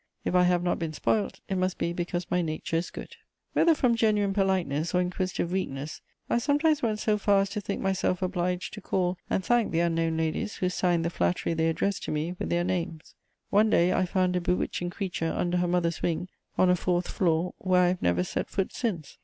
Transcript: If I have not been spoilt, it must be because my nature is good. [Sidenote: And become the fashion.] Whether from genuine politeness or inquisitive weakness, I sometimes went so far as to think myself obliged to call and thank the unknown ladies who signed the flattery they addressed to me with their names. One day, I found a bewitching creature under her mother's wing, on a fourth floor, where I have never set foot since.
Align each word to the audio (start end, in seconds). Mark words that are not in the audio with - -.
If 0.25 0.33
I 0.33 0.45
have 0.45 0.63
not 0.63 0.79
been 0.79 0.93
spoilt, 0.93 1.41
it 1.47 1.59
must 1.59 1.77
be 1.77 1.93
because 1.93 2.25
my 2.31 2.41
nature 2.41 2.77
is 2.77 2.89
good. 2.89 3.11
[Sidenote: 3.11 3.17
And 3.19 3.53
become 3.53 3.65
the 3.65 3.69
fashion.] 3.69 3.69
Whether 3.69 3.75
from 3.75 3.99
genuine 3.99 4.33
politeness 4.33 4.95
or 4.95 5.01
inquisitive 5.01 5.51
weakness, 5.51 6.01
I 6.27 6.37
sometimes 6.39 6.81
went 6.81 6.97
so 6.97 7.19
far 7.19 7.41
as 7.41 7.51
to 7.51 7.61
think 7.61 7.81
myself 7.81 8.23
obliged 8.23 8.73
to 8.73 8.81
call 8.81 9.19
and 9.29 9.45
thank 9.45 9.71
the 9.71 9.81
unknown 9.81 10.17
ladies 10.17 10.55
who 10.55 10.69
signed 10.69 11.05
the 11.05 11.11
flattery 11.11 11.53
they 11.53 11.69
addressed 11.69 12.01
to 12.05 12.11
me 12.11 12.33
with 12.39 12.49
their 12.49 12.63
names. 12.63 13.13
One 13.51 13.69
day, 13.69 13.93
I 13.93 14.05
found 14.05 14.35
a 14.35 14.41
bewitching 14.41 14.89
creature 14.89 15.31
under 15.37 15.57
her 15.57 15.67
mother's 15.67 16.01
wing, 16.01 16.29
on 16.57 16.71
a 16.71 16.75
fourth 16.75 17.07
floor, 17.07 17.53
where 17.59 17.83
I 17.83 17.89
have 17.89 18.01
never 18.01 18.23
set 18.23 18.49
foot 18.49 18.73
since. 18.73 19.19